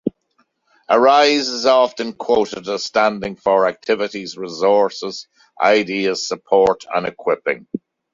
Arise 0.89 1.47
is 1.47 1.67
often 1.67 2.11
quoted 2.13 2.67
as 2.67 2.83
standing 2.85 3.35
for: 3.35 3.67
Activities, 3.67 4.35
Resources, 4.35 5.27
Ideas, 5.61 6.27
Support 6.27 6.85
and 6.91 7.05
Equipping. 7.05 7.67